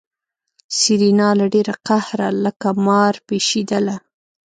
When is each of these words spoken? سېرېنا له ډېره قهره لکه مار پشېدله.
سېرېنا 0.77 1.29
له 1.39 1.45
ډېره 1.53 1.73
قهره 1.87 2.27
لکه 2.43 2.69
مار 2.85 3.15
پشېدله. 3.27 3.95